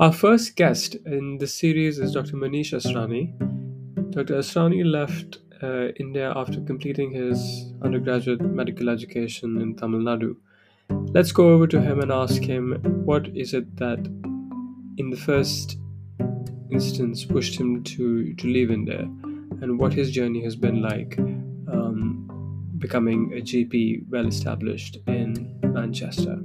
Our 0.00 0.12
first 0.12 0.56
guest 0.56 0.94
in 1.04 1.36
this 1.36 1.52
series 1.52 1.98
is 1.98 2.12
Dr. 2.12 2.32
Manish 2.32 2.72
Asrani. 2.72 3.36
Dr. 4.12 4.36
Asrani 4.36 4.82
left 4.82 5.40
uh, 5.62 5.88
India 6.00 6.32
after 6.34 6.58
completing 6.62 7.10
his 7.10 7.70
undergraduate 7.82 8.40
medical 8.40 8.88
education 8.88 9.60
in 9.60 9.76
Tamil 9.76 10.00
Nadu. 10.00 10.36
Let's 11.12 11.32
go 11.32 11.50
over 11.50 11.66
to 11.66 11.82
him 11.82 12.00
and 12.00 12.10
ask 12.10 12.42
him 12.42 12.80
what 13.04 13.28
is 13.36 13.52
it 13.52 13.76
that, 13.76 13.98
in 14.96 15.10
the 15.10 15.18
first 15.18 15.76
instance, 16.72 17.26
pushed 17.26 17.60
him 17.60 17.84
to, 17.84 18.32
to 18.32 18.46
leave 18.46 18.70
India 18.70 19.00
and 19.60 19.78
what 19.78 19.92
his 19.92 20.10
journey 20.10 20.42
has 20.42 20.56
been 20.56 20.80
like 20.80 21.18
um, 21.18 22.26
becoming 22.78 23.34
a 23.34 23.42
GP 23.42 24.08
well 24.08 24.26
established 24.26 24.96
in 25.06 25.60
Manchester. 25.62 26.40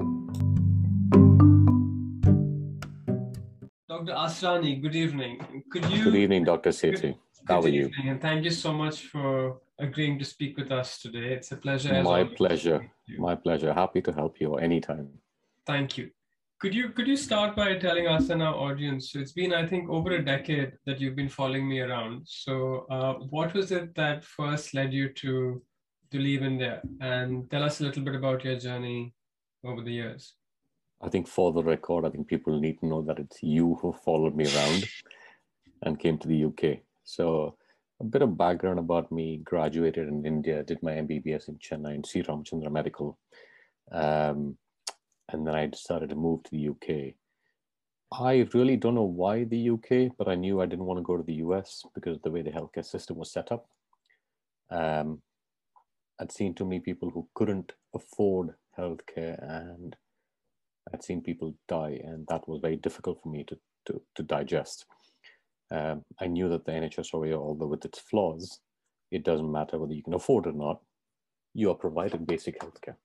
Dr. 4.05 4.19
Asrani, 4.19 4.81
good 4.81 4.95
evening. 4.95 5.63
Could 5.71 5.85
you? 5.85 6.03
Good 6.03 6.15
evening, 6.15 6.43
Dr. 6.43 6.69
Sethi. 6.69 7.17
How 7.47 7.61
are 7.61 7.67
you? 7.67 7.89
And 8.05 8.21
thank 8.21 8.43
you 8.43 8.51
so 8.51 8.71
much 8.71 9.07
for 9.07 9.57
agreeing 9.79 10.19
to 10.19 10.25
speak 10.25 10.57
with 10.57 10.71
us 10.71 10.99
today. 10.99 11.33
It's 11.33 11.51
a 11.51 11.57
pleasure. 11.57 12.03
My 12.03 12.23
pleasure. 12.23 12.91
My 13.17 13.33
pleasure. 13.33 13.73
Happy 13.73 14.01
to 14.01 14.11
help 14.11 14.39
you 14.39 14.55
anytime. 14.55 15.09
Thank 15.65 15.97
you. 15.97 16.11
Could 16.59 16.75
you 16.75 16.89
could 16.89 17.07
you 17.07 17.17
start 17.17 17.55
by 17.55 17.77
telling 17.77 18.07
us 18.07 18.29
and 18.29 18.43
our 18.43 18.53
audience? 18.53 19.11
So 19.11 19.19
it's 19.19 19.33
been 19.33 19.53
I 19.53 19.65
think 19.65 19.89
over 19.89 20.11
a 20.11 20.23
decade 20.23 20.73
that 20.85 21.01
you've 21.01 21.15
been 21.15 21.29
following 21.29 21.67
me 21.67 21.79
around. 21.81 22.27
So 22.27 22.85
uh, 22.91 23.13
what 23.29 23.53
was 23.55 23.71
it 23.71 23.95
that 23.95 24.23
first 24.23 24.75
led 24.75 24.93
you 24.93 25.09
to 25.13 25.63
to 26.11 26.19
leave 26.19 26.43
India? 26.43 26.81
And 27.01 27.49
tell 27.49 27.63
us 27.63 27.79
a 27.79 27.83
little 27.83 28.03
bit 28.03 28.15
about 28.15 28.45
your 28.45 28.59
journey 28.59 29.15
over 29.65 29.81
the 29.81 29.91
years. 29.91 30.33
I 31.05 31.09
think 31.09 31.27
for 31.27 31.53
the 31.53 31.63
record, 31.63 32.03
I 32.03 32.09
think 32.09 32.27
people 32.27 32.59
need 32.59 32.79
to 32.79 32.87
know 32.87 33.03
that 33.03 33.19
it's 33.19 33.43
you 33.43 33.77
who 33.79 33.93
followed 33.93 34.35
me 34.35 34.45
around 34.45 34.85
and 35.83 35.99
came 35.99 36.17
to 36.17 36.27
the 36.27 36.45
UK. 36.45 36.79
So 37.03 37.57
a 37.99 38.03
bit 38.03 38.23
of 38.23 38.35
background 38.35 38.79
about 38.79 39.11
me, 39.11 39.37
graduated 39.43 40.07
in 40.07 40.25
India, 40.25 40.63
did 40.63 40.81
my 40.81 40.93
MBBS 40.93 41.47
in 41.47 41.59
Chennai 41.59 41.93
in 41.93 42.03
Sri 42.03 42.23
Ramachandra 42.23 42.71
Medical. 42.71 43.19
Um, 43.91 44.57
and 45.29 45.45
then 45.45 45.53
I 45.53 45.67
decided 45.67 46.09
to 46.09 46.15
move 46.15 46.41
to 46.43 46.51
the 46.51 46.69
UK. 46.69 47.13
I 48.11 48.47
really 48.55 48.75
don't 48.75 48.95
know 48.95 49.03
why 49.03 49.43
the 49.43 49.69
UK, 49.69 50.11
but 50.17 50.27
I 50.27 50.33
knew 50.33 50.59
I 50.59 50.65
didn't 50.65 50.85
want 50.85 50.97
to 50.97 51.03
go 51.03 51.17
to 51.17 51.23
the 51.23 51.35
US 51.45 51.83
because 51.93 52.15
of 52.15 52.23
the 52.23 52.31
way 52.31 52.41
the 52.41 52.49
healthcare 52.49 52.85
system 52.85 53.17
was 53.17 53.31
set 53.31 53.51
up. 53.51 53.67
Um, 54.71 55.21
I'd 56.19 56.31
seen 56.31 56.55
too 56.55 56.65
many 56.65 56.79
people 56.79 57.11
who 57.11 57.27
couldn't 57.35 57.73
afford 57.93 58.55
healthcare 58.75 59.37
and 59.47 59.95
I'd 60.93 61.03
seen 61.03 61.21
people 61.21 61.55
die, 61.67 61.99
and 62.03 62.25
that 62.27 62.47
was 62.47 62.61
very 62.61 62.77
difficult 62.77 63.21
for 63.21 63.29
me 63.29 63.43
to, 63.45 63.57
to, 63.87 64.01
to 64.15 64.23
digest. 64.23 64.85
Um, 65.71 66.03
I 66.19 66.27
knew 66.27 66.47
that 66.49 66.65
the 66.65 66.71
NHS 66.71 67.13
although 67.13 67.67
with 67.67 67.85
its 67.85 67.99
flaws, 67.99 68.59
it 69.11 69.23
doesn't 69.23 69.51
matter 69.51 69.79
whether 69.79 69.93
you 69.93 70.03
can 70.03 70.13
afford 70.13 70.45
it 70.45 70.49
or 70.49 70.53
not, 70.53 70.81
you 71.53 71.71
are 71.71 71.75
provided 71.75 72.27
basic 72.27 72.59
healthcare. 72.59 72.95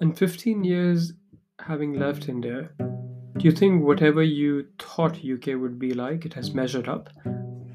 In 0.00 0.14
15 0.14 0.62
years 0.62 1.12
having 1.58 1.94
left 1.94 2.28
India, 2.28 2.70
do 2.78 3.44
you 3.44 3.50
think 3.50 3.82
whatever 3.82 4.22
you 4.22 4.66
thought 4.78 5.18
UK 5.24 5.60
would 5.60 5.78
be 5.78 5.92
like, 5.92 6.24
it 6.24 6.34
has 6.34 6.54
measured 6.54 6.88
up? 6.88 7.10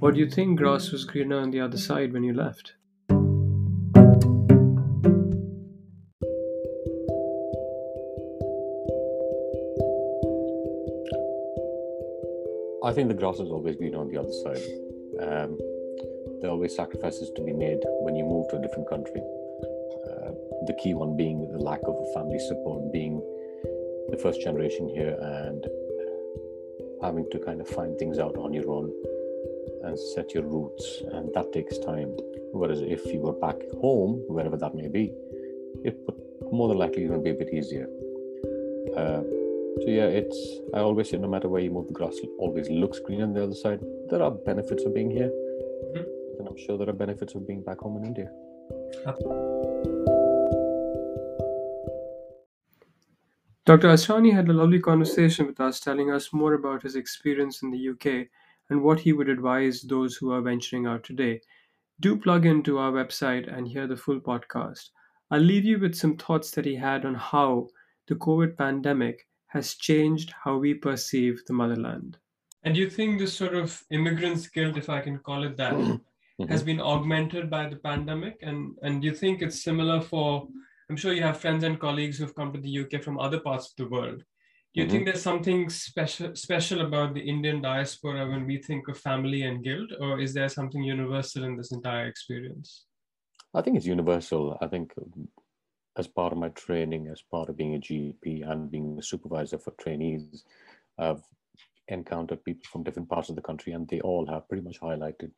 Or 0.02 0.11
do 0.11 0.19
you 0.19 0.27
think 0.27 0.57
grass 0.57 0.89
was 0.91 1.05
greener 1.05 1.38
on 1.38 1.52
the 1.52 1.59
other 1.59 1.77
side 1.77 2.11
when 2.11 2.23
you 2.23 2.33
left? 2.33 2.73
I 12.84 12.94
think 12.94 13.09
the 13.09 13.13
grass 13.13 13.38
has 13.38 13.51
always 13.51 13.75
been 13.75 13.94
on 13.94 14.09
the 14.09 14.17
other 14.17 14.34
side. 14.41 14.66
Um, 15.22 15.59
there 16.41 16.50
are 16.50 16.53
always 16.53 16.75
sacrifices 16.75 17.31
to 17.35 17.44
be 17.44 17.53
made 17.53 17.78
when 18.01 18.16
you 18.16 18.25
move 18.25 18.50
to 18.50 18.57
a 18.57 18.62
different 18.62 18.89
country. 18.89 19.22
Uh, 19.22 20.31
the 20.66 20.73
key 20.81 20.95
one 20.95 21.16
being 21.16 21.47
the 21.51 21.59
lack 21.59 21.81
of 21.85 21.95
family 22.16 22.39
support, 22.39 22.91
being 22.91 23.22
the 24.09 24.18
first 24.18 24.41
generation 24.41 24.89
here 24.89 25.16
and 25.22 25.63
having 27.03 27.29
to 27.29 27.38
kind 27.38 27.62
of 27.62 27.68
find 27.68 28.00
things 28.00 28.18
out 28.18 28.35
on 28.38 28.51
your 28.51 28.68
own 28.72 28.91
and 29.84 29.97
set 29.97 30.34
your 30.34 30.44
roots, 30.44 31.03
and 31.12 31.34
that 31.34 31.52
takes 31.53 31.78
time. 31.80 32.16
Whereas 32.53 32.81
if 32.81 33.06
you 33.06 33.19
were 33.19 33.34
back 33.34 33.58
home, 33.80 34.24
wherever 34.28 34.58
that 34.58 34.75
may 34.75 34.88
be, 34.88 35.14
it 35.84 35.97
would 36.06 36.22
more 36.52 36.68
than 36.68 36.78
likely 36.78 37.08
going 37.08 37.19
to 37.19 37.24
be 37.24 37.30
a 37.31 37.34
bit 37.34 37.53
easier. 37.53 37.88
Uh, 38.96 39.24
so 39.81 39.88
yeah, 39.88 40.06
it's 40.06 40.38
I 40.74 40.80
always 40.80 41.09
say 41.09 41.18
no 41.18 41.30
matter 41.30 41.47
where 41.47 41.62
you 41.62 41.72
move, 41.72 41.88
the 41.88 41.94
grass 41.94 42.16
always 42.40 42.69
looks 42.69 43.00
green 43.00 43.22
on 43.22 43.34
the 43.34 43.44
other 43.44 43.56
side. 43.56 43.80
There 44.09 44.22
are 44.22 44.31
benefits 44.31 44.84
of 44.84 44.94
being 44.94 45.09
here, 45.09 45.30
mm-hmm. 45.30 46.40
and 46.40 46.48
I'm 46.48 46.58
sure 46.58 46.78
there 46.78 46.90
are 46.90 46.94
benefits 46.94 47.36
of 47.36 47.48
being 47.48 47.63
back 47.63 47.80
home 47.80 47.98
in 47.98 48.06
India. 48.06 48.30
Dr. 53.63 53.88
Asrani 53.90 54.34
had 54.34 54.50
a 54.50 54.53
lovely 54.53 54.80
conversation 54.80 55.46
with 55.46 55.62
us, 55.62 55.80
telling 55.80 56.12
us 56.12 56.34
more 56.34 56.56
about 56.56 56.81
his 56.81 56.96
experience 56.96 57.62
in 57.62 57.72
the 57.72 57.90
UK 57.90 58.28
and 58.71 58.81
what 58.81 59.01
he 59.01 59.11
would 59.11 59.27
advise 59.27 59.81
those 59.81 60.15
who 60.15 60.31
are 60.31 60.41
venturing 60.41 60.87
out 60.87 61.03
today. 61.03 61.41
Do 61.99 62.15
plug 62.15 62.45
into 62.45 62.77
our 62.77 62.91
website 62.91 63.53
and 63.53 63.67
hear 63.67 63.85
the 63.85 63.97
full 63.97 64.21
podcast. 64.21 64.89
I'll 65.29 65.41
leave 65.41 65.65
you 65.65 65.77
with 65.77 65.93
some 65.93 66.15
thoughts 66.15 66.51
that 66.51 66.65
he 66.65 66.75
had 66.75 67.05
on 67.05 67.13
how 67.13 67.67
the 68.07 68.15
COVID 68.15 68.57
pandemic 68.57 69.27
has 69.47 69.75
changed 69.75 70.33
how 70.43 70.57
we 70.57 70.73
perceive 70.73 71.43
the 71.45 71.53
motherland. 71.53 72.17
And 72.63 72.73
do 72.73 72.79
you 72.79 72.89
think 72.89 73.19
this 73.19 73.33
sort 73.33 73.55
of 73.55 73.83
immigrant's 73.91 74.47
guilt, 74.47 74.77
if 74.77 74.89
I 74.89 75.01
can 75.01 75.19
call 75.19 75.43
it 75.43 75.57
that, 75.57 75.73
mm-hmm. 75.73 76.45
has 76.45 76.63
been 76.63 76.79
augmented 76.79 77.49
by 77.49 77.67
the 77.67 77.75
pandemic? 77.75 78.39
And, 78.41 78.75
and 78.83 79.01
do 79.01 79.07
you 79.07 79.13
think 79.13 79.41
it's 79.41 79.61
similar 79.61 79.99
for, 79.99 80.47
I'm 80.89 80.95
sure 80.95 81.11
you 81.11 81.23
have 81.23 81.41
friends 81.41 81.65
and 81.65 81.77
colleagues 81.77 82.17
who've 82.17 82.35
come 82.35 82.53
to 82.53 82.59
the 82.59 82.79
UK 82.79 83.03
from 83.03 83.19
other 83.19 83.41
parts 83.41 83.71
of 83.71 83.75
the 83.75 83.89
world. 83.89 84.23
Do 84.73 84.79
you 84.79 84.87
mm-hmm. 84.87 84.91
think 84.91 85.05
there's 85.05 85.21
something 85.21 85.69
special 85.69 86.33
special 86.33 86.79
about 86.81 87.13
the 87.13 87.19
Indian 87.19 87.61
diaspora 87.61 88.25
when 88.29 88.45
we 88.45 88.57
think 88.57 88.87
of 88.87 88.97
family 88.97 89.41
and 89.43 89.61
guilt, 89.61 89.89
or 89.99 90.21
is 90.21 90.33
there 90.33 90.47
something 90.47 90.81
universal 90.81 91.43
in 91.43 91.57
this 91.57 91.73
entire 91.73 92.07
experience? 92.07 92.85
I 93.53 93.61
think 93.61 93.75
it's 93.75 93.85
universal. 93.85 94.57
I 94.61 94.67
think 94.67 94.93
as 95.97 96.07
part 96.07 96.31
of 96.31 96.39
my 96.39 96.47
training, 96.49 97.09
as 97.11 97.21
part 97.21 97.49
of 97.49 97.57
being 97.57 97.75
a 97.75 97.79
GP 97.79 98.49
and 98.49 98.71
being 98.71 98.97
a 98.97 99.03
supervisor 99.03 99.57
for 99.57 99.71
trainees, 99.71 100.45
I've 100.97 101.21
encountered 101.89 102.45
people 102.45 102.63
from 102.71 102.83
different 102.83 103.09
parts 103.09 103.27
of 103.27 103.35
the 103.35 103.41
country, 103.41 103.73
and 103.73 103.85
they 103.89 103.99
all 103.99 104.25
have 104.27 104.47
pretty 104.47 104.63
much 104.63 104.79
highlighted 104.79 105.31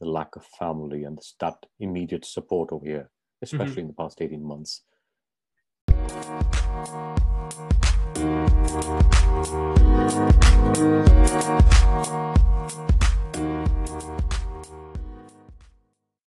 the 0.00 0.06
lack 0.06 0.36
of 0.36 0.46
family 0.56 1.02
and 1.02 1.18
that 1.40 1.66
immediate 1.80 2.24
support 2.24 2.70
over 2.70 2.86
here, 2.86 3.10
especially 3.42 3.72
mm-hmm. 3.72 3.80
in 3.80 3.86
the 3.88 3.94
past 3.94 4.22
18 4.22 4.40
months. 4.40 4.82
Thank 8.18 9.52
you. 9.52 9.67